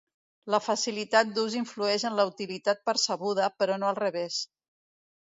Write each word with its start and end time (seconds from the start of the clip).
La 0.53 0.59
facilitat 0.67 1.33
d'ús 1.33 1.57
influeix 1.59 2.05
en 2.09 2.17
la 2.19 2.25
utilitat 2.29 2.81
percebuda, 2.91 3.51
però 3.61 3.77
no 3.83 3.91
al 3.91 3.99
revés. 4.01 4.39